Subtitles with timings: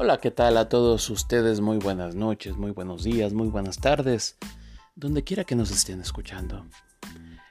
[0.00, 1.60] Hola, ¿qué tal a todos ustedes?
[1.60, 4.36] Muy buenas noches, muy buenos días, muy buenas tardes,
[4.94, 6.64] donde quiera que nos estén escuchando.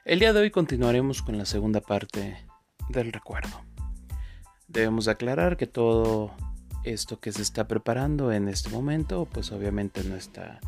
[0.06, 2.38] El día de hoy continuaremos con la segunda parte
[2.88, 3.60] del recuerdo.
[4.66, 6.30] Debemos aclarar que todo
[6.84, 10.58] esto que se está preparando en este momento, pues obviamente no está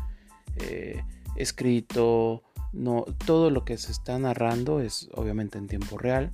[0.57, 1.03] eh,
[1.35, 2.43] escrito,
[2.73, 6.31] no, todo lo que se está narrando es obviamente en tiempo real.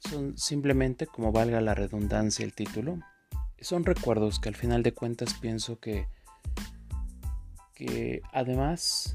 [0.00, 2.98] Son simplemente, como valga la redundancia el título,
[3.64, 6.06] son recuerdos que al final de cuentas pienso que,
[7.74, 9.14] que además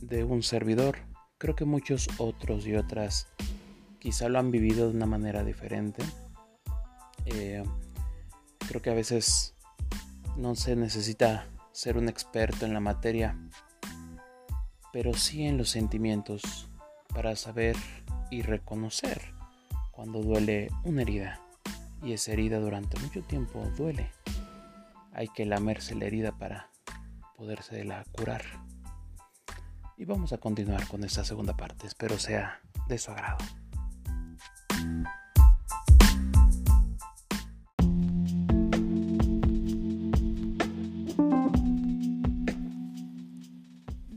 [0.00, 0.98] de un servidor,
[1.38, 3.28] creo que muchos otros y otras
[4.00, 6.02] quizá lo han vivido de una manera diferente.
[7.26, 7.62] Eh,
[8.68, 9.54] creo que a veces
[10.36, 13.38] no se necesita ser un experto en la materia,
[14.92, 16.68] pero sí en los sentimientos
[17.14, 17.76] para saber
[18.30, 19.34] y reconocer
[19.92, 21.43] cuando duele una herida
[22.04, 24.12] y esa herida durante mucho tiempo duele.
[25.12, 26.70] Hay que lamerse la herida para
[27.36, 28.42] poderse la curar.
[29.96, 33.38] Y vamos a continuar con esta segunda parte, espero sea de su agrado.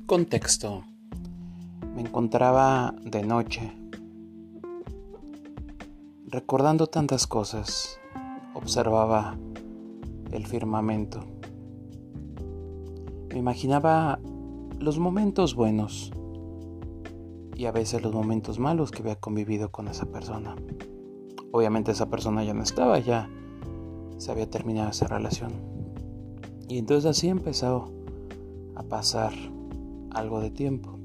[0.05, 0.83] Contexto.
[1.95, 3.73] Me encontraba de noche
[6.29, 8.01] Recordando tantas cosas,
[8.53, 9.37] observaba
[10.33, 11.21] el firmamento.
[13.29, 14.19] Me imaginaba
[14.77, 16.11] los momentos buenos
[17.55, 20.57] y a veces los momentos malos que había convivido con esa persona.
[21.53, 23.29] Obviamente esa persona ya no estaba, ya
[24.17, 25.53] se había terminado esa relación.
[26.67, 27.93] Y entonces así empezó
[28.75, 29.31] a pasar
[30.11, 30.96] algo de tiempo.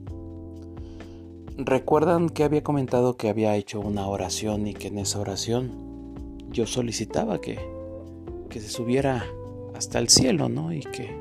[1.58, 6.66] Recuerdan que había comentado que había hecho una oración y que en esa oración yo
[6.66, 7.58] solicitaba que,
[8.48, 9.26] que se subiera
[9.74, 10.72] hasta el cielo, ¿no?
[10.72, 11.14] Y que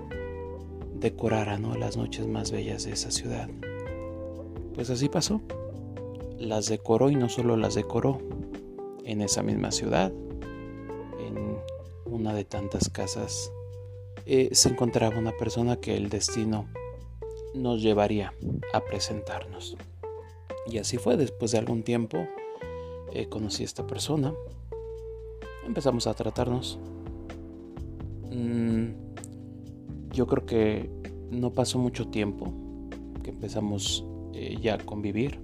[0.96, 1.76] decorara, ¿no?
[1.76, 3.50] Las noches más bellas de esa ciudad.
[4.74, 5.42] Pues así pasó.
[6.40, 8.20] Las decoró y no solo las decoró
[9.04, 10.14] en esa misma ciudad,
[11.20, 11.58] en
[12.06, 13.52] una de tantas casas,
[14.26, 16.68] eh, se encontraba una persona que el destino
[17.54, 18.34] nos llevaría
[18.74, 19.76] a presentarnos.
[20.72, 22.26] Y así fue, después de algún tiempo
[23.12, 24.34] eh, conocí a esta persona,
[25.68, 26.80] empezamos a tratarnos.
[28.32, 28.92] Mm,
[30.14, 30.90] yo creo que
[31.30, 32.54] no pasó mucho tiempo
[33.22, 35.42] que empezamos eh, ya a convivir.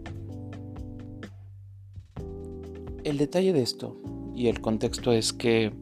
[3.03, 3.97] El detalle de esto
[4.33, 5.73] y el contexto es que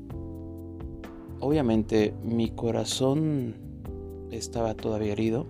[1.40, 3.56] obviamente mi corazón
[4.32, 5.46] estaba todavía herido,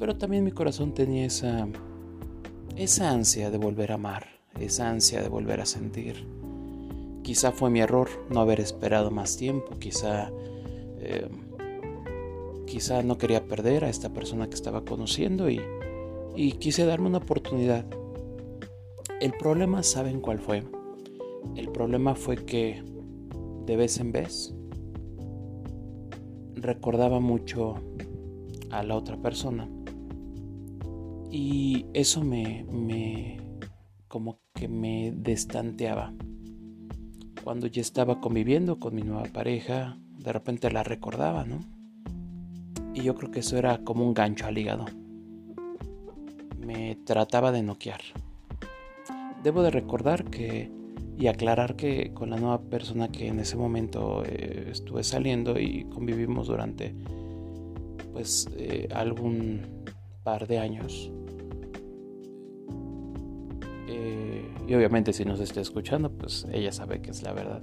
[0.00, 1.68] pero también mi corazón tenía esa
[2.76, 4.26] esa ansia de volver a amar,
[4.60, 6.26] esa ansia de volver a sentir.
[7.22, 10.30] Quizá fue mi error no haber esperado más tiempo, quizá,
[11.00, 11.28] eh,
[12.66, 15.60] quizá no quería perder a esta persona que estaba conociendo y,
[16.36, 17.86] y quise darme una oportunidad.
[19.20, 20.62] El problema, ¿saben cuál fue?
[21.56, 22.82] El problema fue que
[23.64, 24.54] de vez en vez
[26.54, 27.76] recordaba mucho
[28.70, 29.66] a la otra persona
[31.30, 33.40] y eso me, me
[34.08, 36.12] como que me destanteaba.
[37.44, 41.60] Cuando ya estaba conviviendo con mi nueva pareja, de repente la recordaba, ¿no?
[42.94, 44.86] Y yo creo que eso era como un gancho al hígado.
[46.58, 48.00] Me trataba de noquear.
[49.42, 50.70] Debo de recordar que
[51.18, 55.84] y aclarar que con la nueva persona que en ese momento eh, estuve saliendo y
[55.84, 56.94] convivimos durante
[58.12, 59.84] pues eh, algún
[60.26, 61.12] par de años
[64.66, 67.62] Y obviamente si nos está escuchando, pues ella sabe que es la verdad.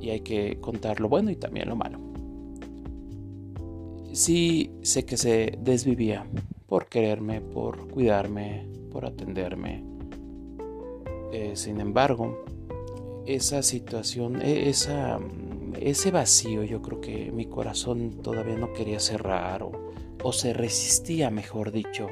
[0.00, 1.98] Y hay que contar lo bueno y también lo malo.
[4.14, 6.26] Sí sé que se desvivía
[6.66, 9.84] por quererme, por cuidarme, por atenderme.
[11.32, 12.42] Eh, sin embargo,
[13.26, 15.18] esa situación, e, esa,
[15.78, 19.85] ese vacío, yo creo que mi corazón todavía no quería cerrar o,
[20.22, 22.08] o se resistía, mejor dicho,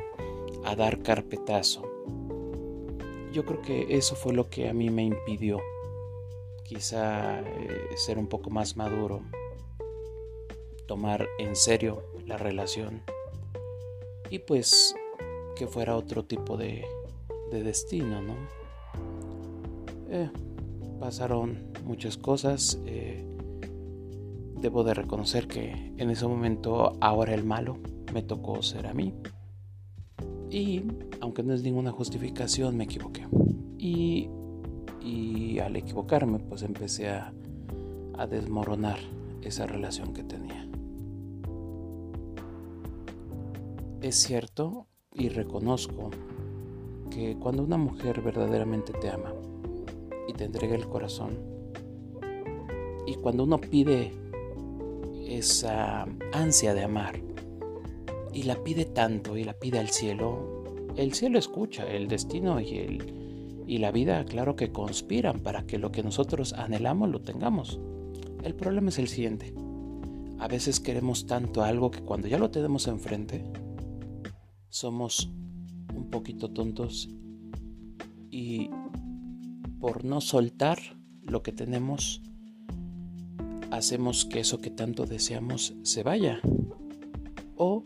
[0.64, 1.94] a dar carpetazo
[3.34, 5.58] yo creo que eso fue lo que a mí me impidió
[6.62, 9.22] quizá eh, ser un poco más maduro,
[10.86, 13.02] tomar en serio la relación
[14.30, 14.94] y pues
[15.56, 16.86] que fuera otro tipo de,
[17.50, 18.34] destino, ¿no?
[20.10, 20.28] Eh,
[20.98, 23.24] pasaron muchas cosas, eh,
[24.64, 27.76] debo de reconocer que en ese momento ahora el malo
[28.14, 29.12] me tocó ser a mí.
[30.48, 30.84] Y
[31.20, 33.26] aunque no es ninguna justificación, me equivoqué.
[33.76, 34.30] Y,
[35.02, 37.34] y al equivocarme, pues empecé a,
[38.16, 38.98] a desmoronar
[39.42, 40.66] esa relación que tenía.
[44.00, 46.08] Es cierto y reconozco
[47.10, 49.34] que cuando una mujer verdaderamente te ama
[50.26, 51.36] y te entrega el corazón,
[53.06, 54.23] y cuando uno pide
[55.26, 57.20] esa ansia de amar,
[58.32, 60.64] y la pide tanto y la pide al cielo,
[60.96, 65.78] el cielo escucha, el destino y, el, y la vida, claro que conspiran para que
[65.78, 67.80] lo que nosotros anhelamos lo tengamos.
[68.42, 69.54] El problema es el siguiente.
[70.38, 73.44] A veces queremos tanto algo que cuando ya lo tenemos enfrente,
[74.68, 75.30] somos
[75.94, 77.08] un poquito tontos
[78.30, 78.68] y
[79.78, 80.78] por no soltar
[81.22, 82.20] lo que tenemos,
[83.70, 86.40] hacemos que eso que tanto deseamos se vaya.
[87.56, 87.84] O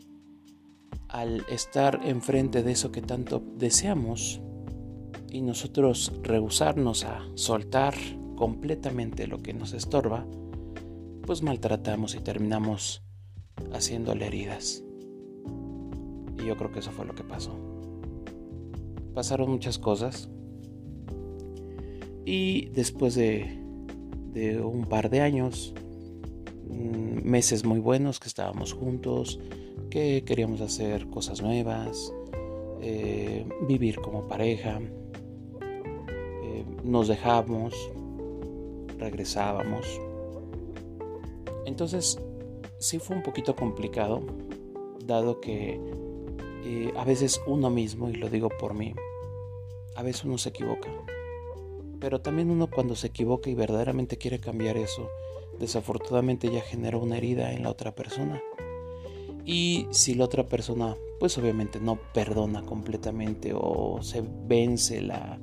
[1.08, 4.40] al estar enfrente de eso que tanto deseamos
[5.30, 7.94] y nosotros rehusarnos a soltar
[8.36, 10.26] completamente lo que nos estorba,
[11.22, 13.02] pues maltratamos y terminamos
[13.72, 14.84] haciéndole heridas.
[16.38, 17.52] Y yo creo que eso fue lo que pasó.
[19.14, 20.30] Pasaron muchas cosas.
[22.24, 23.58] Y después de,
[24.62, 25.74] un par de años,
[26.68, 29.40] mm, meses muy buenos que estábamos juntos,
[29.90, 32.12] que queríamos hacer cosas nuevas,
[32.80, 34.80] eh, vivir como pareja.
[36.42, 37.74] Eh, nos dejamos,
[38.98, 39.86] regresábamos.
[41.66, 42.18] Entonces,
[42.78, 44.22] sí fue un poquito complicado,
[45.04, 45.80] dado que
[46.64, 48.94] eh, a veces uno mismo, y lo digo por mí,
[49.96, 50.90] a veces uno se equivoca.
[52.00, 55.08] Pero también uno cuando se equivoca y verdaderamente quiere cambiar eso,
[55.58, 58.40] desafortunadamente ya genera una herida en la otra persona.
[59.44, 65.40] Y si la otra persona, pues obviamente no perdona completamente o se vence la,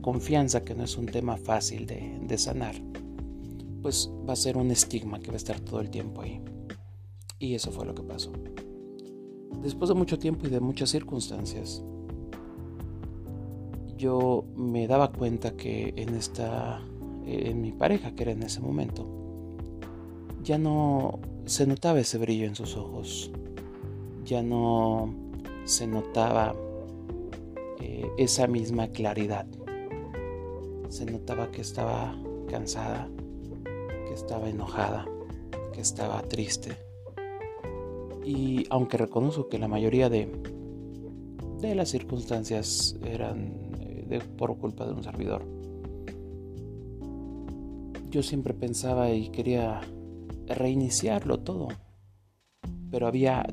[0.00, 2.74] confianza, que no es un tema fácil de, de sanar,
[3.80, 6.40] pues va a ser un estigma que va a estar todo el tiempo ahí.
[7.38, 8.32] Y eso fue lo que pasó.
[9.62, 11.84] Después de mucho tiempo y de muchas circunstancias,
[13.96, 16.82] yo me daba cuenta que en esta,
[17.26, 19.06] en mi pareja, que era en ese momento,
[20.42, 23.30] ya no se notaba ese brillo en sus ojos,
[24.24, 25.14] ya no
[25.64, 26.54] se notaba
[27.80, 29.46] eh, esa misma claridad.
[30.88, 32.16] Se notaba que estaba
[32.48, 33.08] cansada,
[34.06, 35.06] que estaba enojada,
[35.72, 36.76] que estaba triste.
[38.24, 40.28] Y aunque reconozco que la mayoría de,
[41.60, 43.63] de las circunstancias eran
[44.20, 45.44] por culpa de un servidor,
[48.14, 49.80] yo siempre pensaba y quería
[50.46, 51.68] reiniciarlo todo.
[52.90, 53.44] Pero había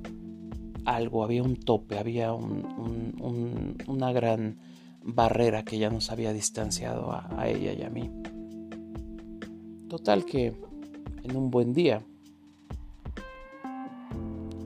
[0.86, 4.60] algo, había un tope, había una gran
[5.04, 8.12] barrera que ya nos había distanciado a, ella y a mí.
[9.90, 10.54] Total que
[11.24, 12.04] en un buen día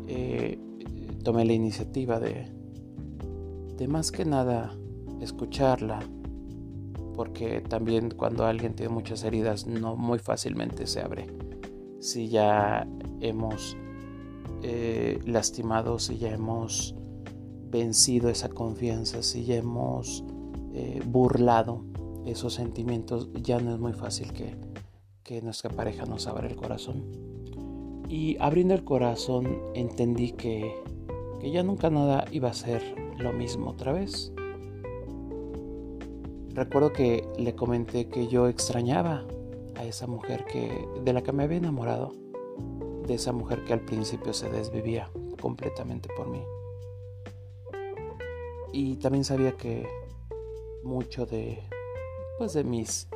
[0.08, 0.60] eh,
[1.24, 2.48] tomé la iniciativa de,
[3.78, 4.76] de más que nada
[5.22, 6.00] escucharla,
[7.16, 11.28] porque también cuando alguien tiene muchas heridas no muy fácilmente se abre.
[12.00, 12.88] Si ya
[13.22, 13.78] hemos
[14.62, 16.96] eh, lastimados, si ya hemos
[17.70, 20.24] vencido esa confianza, si ya hemos
[20.74, 21.84] eh, burlado
[22.26, 24.56] esos sentimientos, ya no es muy fácil que,
[25.24, 27.04] que nuestra pareja nos abra el corazón.
[28.10, 30.74] Y abriendo el corazón entendí que,
[31.40, 32.82] que ya nunca nada iba a ser
[33.18, 34.32] lo mismo otra vez.
[36.56, 39.28] Recuerdo que le comenté que yo extrañaba
[39.76, 42.14] a esa mujer que, de la que me había enamorado
[43.06, 46.42] de esa mujer que al principio se desvivía completamente por mí.
[48.72, 49.86] Y también sabía que
[50.82, 51.62] mucho de,
[52.38, 53.10] pues de mis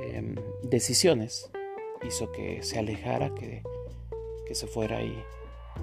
[0.00, 1.50] em, decisiones
[2.06, 3.64] hizo que se alejara, que,
[4.46, 5.12] que se fuera y,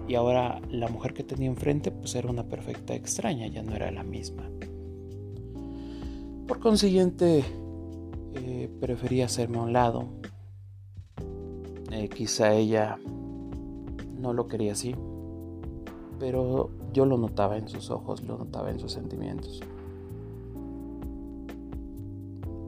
[0.08, 3.92] y ahora la mujer que tenía enfrente pues era una perfecta extraña, ya no era
[3.92, 4.50] la misma.
[6.48, 7.46] Por consiguiente,
[8.34, 10.08] eh, prefería hacerme a un lado.
[11.92, 12.98] Eh, quizá ella
[14.20, 14.96] no lo quería así,
[16.20, 19.62] pero yo lo notaba en sus ojos, lo notaba en sus sentimientos.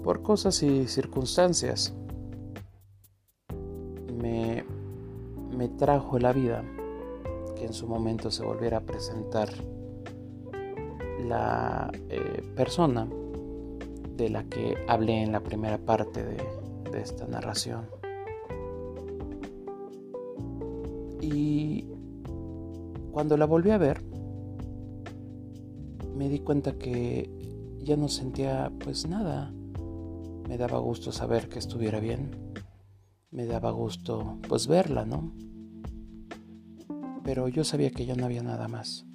[0.04, 1.94] Por cosas y circunstancias
[4.18, 4.64] me,
[5.58, 6.64] me trajo la vida
[7.56, 9.50] que en su momento se volviera a presentar
[11.28, 13.08] la eh, persona
[14.16, 17.86] de la que hablé en la primera parte de esta narración.
[21.22, 21.86] Y
[23.12, 24.04] cuando la volví a ver,
[26.16, 27.30] me di cuenta que
[27.82, 29.52] ya no sentía pues nada.
[30.48, 32.54] Me daba gusto saber que estuviera bien.
[33.32, 35.34] me daba gusto pues verla, ¿no?
[37.24, 39.06] Pero yo sabía que ya no había nada más.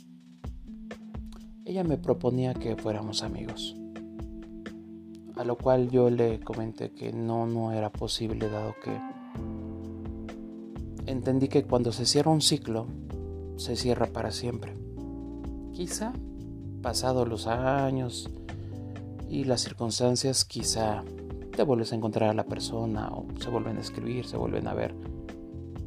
[1.64, 3.79] Ella me proponía que fuéramos amigos.
[5.40, 8.90] A lo cual yo le comenté que no, no era posible dado que
[11.10, 12.86] entendí que cuando se cierra un ciclo,
[13.56, 14.74] se cierra para siempre.
[15.72, 16.12] Quizá,
[16.82, 18.28] pasados los años
[19.30, 21.04] y las circunstancias, quizá
[21.56, 24.74] te vuelves a encontrar a la persona o se vuelven a escribir, se vuelven a
[24.74, 24.94] ver.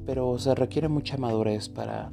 [0.03, 2.11] Pero se requiere mucha madurez para,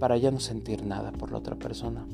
[0.00, 2.04] para ya no sentir nada por la otra persona.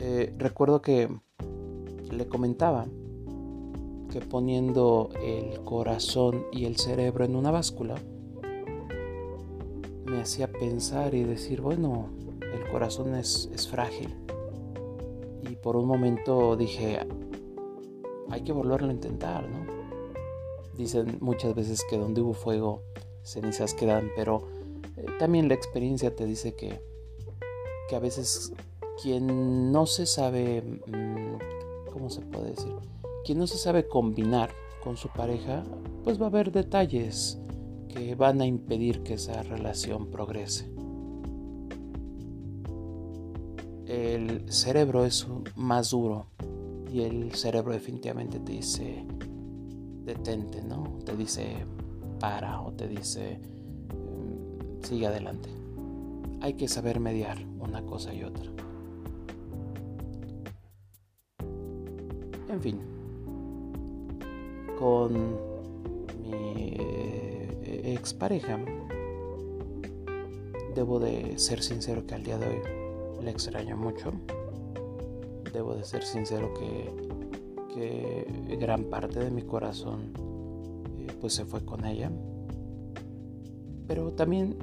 [0.00, 1.08] Eh, recuerdo que
[2.10, 2.86] le comentaba
[4.10, 7.94] que poniendo el corazón y el cerebro en una báscula,
[10.06, 12.08] me hacía pensar y decir, bueno,
[12.40, 14.14] el corazón es, es frágil.
[15.48, 16.98] Y por un momento dije,
[18.30, 19.66] hay que volverlo a intentar, ¿no?
[20.76, 22.82] Dicen muchas veces que donde hubo fuego,
[23.22, 24.48] cenizas quedan, pero
[24.96, 26.80] eh, también la experiencia te dice que,
[27.88, 28.52] que a veces
[29.02, 32.72] quien no se sabe, mm, ¿cómo se puede decir?
[33.24, 34.50] Quien no se sabe combinar
[34.82, 35.64] con su pareja,
[36.04, 37.38] pues va a haber detalles
[37.88, 40.70] que van a impedir que esa relación progrese.
[43.86, 45.26] El cerebro es
[45.56, 46.26] más duro
[46.92, 49.04] y el cerebro definitivamente te dice
[50.04, 50.98] detente, ¿no?
[51.04, 51.56] Te dice
[52.20, 53.40] para o te dice
[54.82, 55.50] sigue adelante.
[56.40, 58.50] Hay que saber mediar una cosa y otra.
[62.50, 62.80] En fin,
[64.78, 65.12] con
[66.22, 68.58] mi eh, expareja,
[70.74, 74.12] debo de ser sincero que al día de hoy le extraño mucho
[75.52, 76.90] debo de ser sincero que,
[77.74, 80.12] que gran parte de mi corazón
[80.98, 82.10] eh, pues se fue con ella.
[83.86, 84.56] Pero también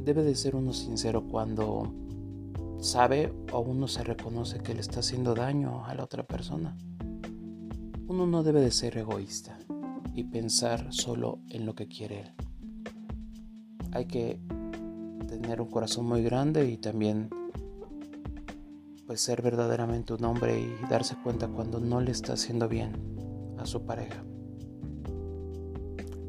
[0.00, 1.92] debe de ser uno sincero cuando
[2.78, 6.76] sabe o uno se reconoce que le está haciendo daño a la otra persona.
[8.10, 9.56] Uno no debe de ser egoísta
[10.16, 12.32] y pensar solo en lo que quiere él.
[13.92, 14.40] Hay que
[15.28, 17.30] tener un corazón muy grande y también
[19.06, 22.96] pues ser verdaderamente un hombre y darse cuenta cuando no le está haciendo bien
[23.58, 24.24] a su pareja.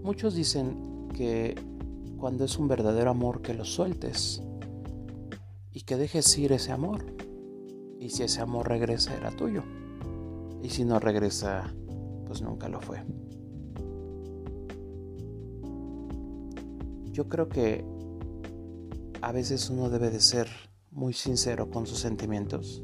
[0.04, 1.56] Muchos dicen que
[2.20, 4.44] cuando es un verdadero amor que lo sueltes
[5.74, 7.04] y que dejes ir ese amor.
[8.00, 9.64] Y si ese amor regresa era tuyo.
[10.64, 11.74] Y si no regresa,
[12.26, 13.04] pues nunca lo fue.
[17.12, 17.84] Yo creo que
[19.22, 20.48] a veces uno debe de ser
[20.92, 22.84] muy sincero con sus sentimientos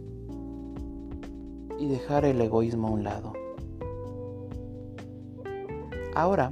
[1.80, 3.34] y dejar el egoísmo a un lado.
[6.14, 6.52] Ahora,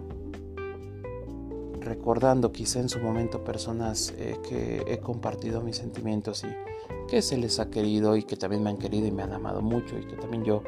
[1.80, 7.38] recordando quizá en su momento personas eh, que he compartido mis sentimientos y que se
[7.38, 10.06] les ha querido y que también me han querido y me han amado mucho y
[10.06, 10.64] que también yo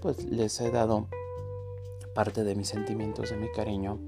[0.00, 1.06] pues les he dado
[2.14, 3.98] parte de mis sentimientos, de mi cariño.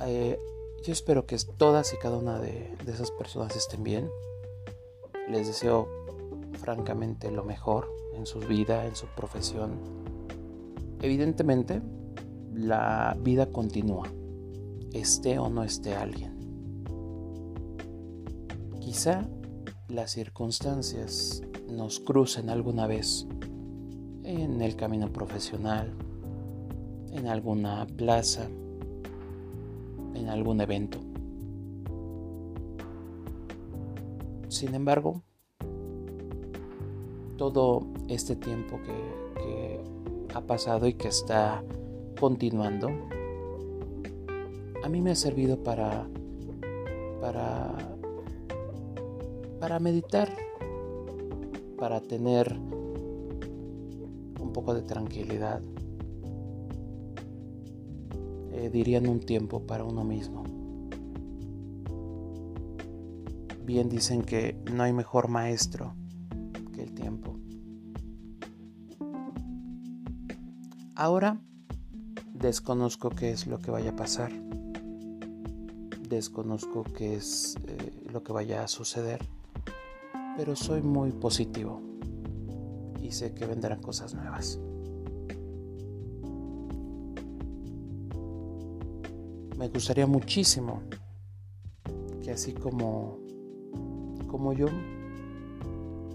[0.00, 0.38] Eh,
[0.84, 4.10] yo espero que todas y cada una de esas personas estén bien,
[5.28, 5.88] les deseo
[6.56, 9.78] francamente lo mejor en su vida, en su profesión.
[11.00, 11.82] Evidentemente,
[12.54, 14.08] la vida continúa,
[14.92, 16.36] esté o no esté alguien.
[18.80, 19.28] Quizá
[19.88, 23.26] las circunstancias nos crucen alguna vez
[24.26, 25.92] en el camino profesional,
[27.12, 28.48] en alguna plaza,
[30.14, 30.98] en algún evento.
[34.48, 35.22] Sin embargo,
[37.36, 39.16] todo este tiempo que,
[40.34, 41.64] ha pasado y que está
[42.20, 42.90] continuando,
[44.84, 46.06] a mí me ha servido para,
[47.22, 47.72] para,
[49.58, 50.30] para meditar,
[51.78, 52.54] para tener
[54.46, 55.60] un poco de tranquilidad.
[58.52, 60.44] Eh, dirían un tiempo para uno mismo.
[63.64, 65.94] Bien dicen que no hay mejor maestro
[66.72, 67.36] que el tiempo.
[70.94, 71.40] Ahora
[72.32, 74.32] desconozco qué es lo que vaya a pasar.
[76.08, 79.26] Desconozco qué es eh, lo que vaya a suceder.
[80.36, 81.95] Pero soy muy positivo
[83.06, 84.58] y sé que vendrán cosas nuevas.
[89.56, 90.82] Me gustaría muchísimo
[92.22, 93.18] que así como
[94.26, 94.66] como yo,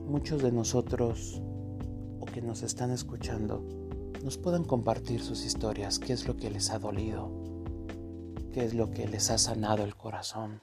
[0.07, 1.41] muchos de nosotros
[2.19, 3.63] o que nos están escuchando
[4.23, 7.31] nos puedan compartir sus historias, qué es lo que les ha dolido,
[8.53, 10.61] qué es lo que les ha sanado el corazón,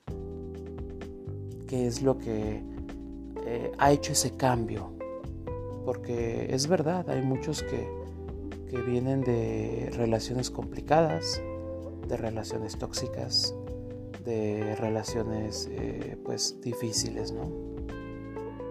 [1.66, 2.62] qué es lo que
[3.44, 4.97] eh, ha hecho ese cambio.
[5.88, 7.88] Porque es verdad, hay muchos que,
[8.68, 11.40] que vienen de relaciones complicadas,
[12.06, 13.54] de relaciones tóxicas,
[14.22, 17.50] de relaciones eh, pues difíciles, ¿no?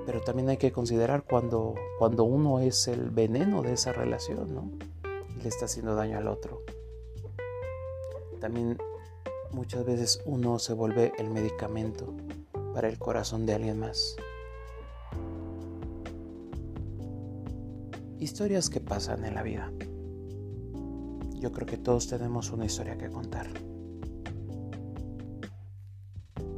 [0.05, 4.71] Pero también hay que considerar cuando, cuando uno es el veneno de esa relación, ¿no?
[5.35, 6.61] Y le está haciendo daño al otro.
[8.39, 8.77] También
[9.49, 12.13] muchas veces uno se vuelve el medicamento
[12.75, 14.17] para el corazón de alguien más.
[18.19, 19.71] Historias que pasan en la vida.
[21.35, 23.45] Yo creo que todos tenemos una historia que contar.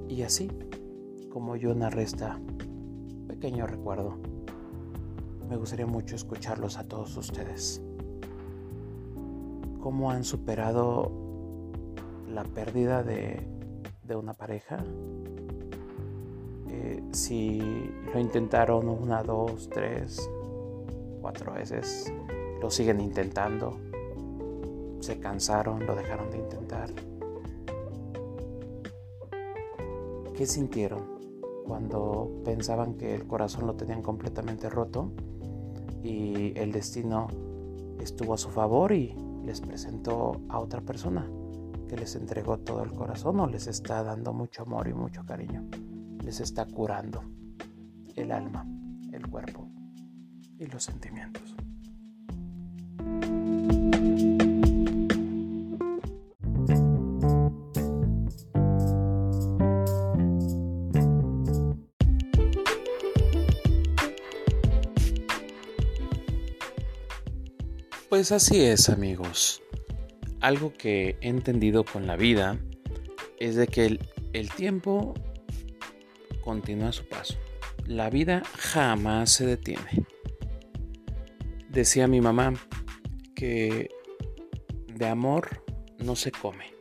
[0.08, 0.50] Y así,
[1.30, 2.40] como yo narré esta
[3.28, 4.18] pequeño recuerdo,
[5.50, 7.82] me gustaría mucho escucharlos a todos ustedes.
[9.82, 11.12] ¿Cómo han superado
[12.30, 13.46] la pérdida de,
[14.04, 14.78] de una pareja?
[16.70, 17.60] Eh, si
[18.14, 20.30] lo intentaron una, dos, tres,
[21.22, 22.12] cuatro veces,
[22.62, 23.78] lo siguen intentando,
[25.00, 26.90] se cansaron, lo dejaron de intentar.
[30.36, 31.20] ¿Qué sintieron
[31.66, 35.12] cuando pensaban que el corazón lo tenían completamente roto
[36.04, 37.28] y el destino
[38.00, 41.30] estuvo a su favor y les presentó a otra persona
[41.88, 45.66] que les entregó todo el corazón o les está dando mucho amor y mucho cariño?
[46.24, 47.22] Les está curando
[48.16, 48.66] el alma,
[49.12, 49.69] el cuerpo
[50.60, 51.56] y los sentimientos.
[68.10, 69.62] Pues así es amigos.
[70.42, 72.60] Algo que he entendido con la vida
[73.40, 74.00] es de que
[74.34, 75.14] el, tiempo
[76.44, 77.36] continúa su paso.
[77.86, 80.06] La vida jamás se detiene.
[81.80, 82.54] Decía mi mamá
[83.34, 83.90] que
[84.94, 85.64] de amor
[85.98, 86.74] no se come.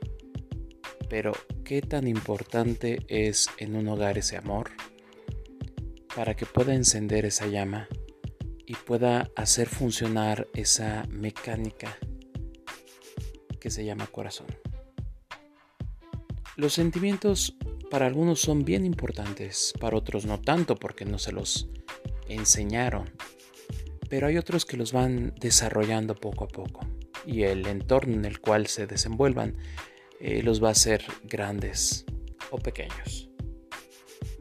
[1.08, 1.34] Pero
[1.64, 4.72] qué tan importante es en un hogar ese amor
[6.16, 7.86] para que pueda encender esa llama
[8.66, 11.96] y pueda hacer funcionar esa mecánica
[13.60, 14.48] que se llama corazón.
[16.56, 17.56] Los sentimientos
[17.88, 21.68] para algunos son bien importantes, para otros no tanto porque no se los
[22.28, 23.12] enseñaron,
[24.08, 26.80] pero hay otros que los van desarrollando poco a poco
[27.26, 29.56] y el entorno en el cual se desenvuelvan
[30.20, 32.04] eh, los va a hacer grandes
[32.50, 33.28] o pequeños.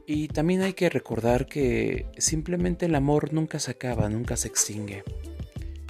[0.06, 5.04] Y también hay que recordar que simplemente el amor nunca se acaba, nunca se extingue.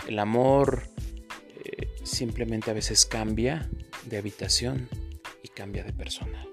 [0.08, 0.90] El amor
[1.64, 3.70] eh, simplemente a veces cambia
[4.06, 4.90] de habitación
[5.44, 6.48] y cambia de persona.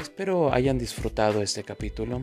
[0.00, 2.22] Espero hayan disfrutado este capítulo.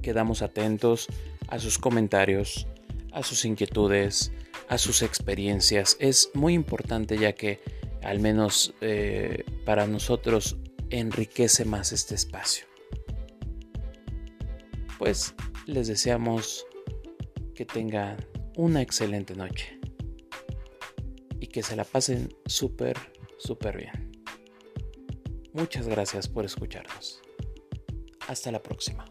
[0.00, 1.08] Quedamos atentos
[1.48, 2.66] a sus comentarios,
[3.12, 4.32] a sus inquietudes,
[4.68, 5.96] a sus experiencias.
[6.00, 7.60] Es muy importante ya que
[8.02, 10.56] al menos eh, para nosotros
[10.90, 12.66] enriquece más este espacio
[14.98, 15.34] pues
[15.66, 16.66] les deseamos
[17.54, 18.16] que tengan
[18.56, 19.78] una excelente noche
[21.40, 22.96] y que se la pasen súper,
[23.38, 24.12] súper bien.
[25.52, 27.22] Muchas gracias por escucharnos.
[28.28, 29.04] Hasta la próxima.